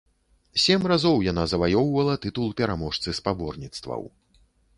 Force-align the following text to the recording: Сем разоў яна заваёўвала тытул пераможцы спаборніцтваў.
Сем 0.61 0.87
разоў 0.91 1.17
яна 1.31 1.43
заваёўвала 1.51 2.15
тытул 2.25 2.47
пераможцы 2.63 3.09
спаборніцтваў. 3.19 4.01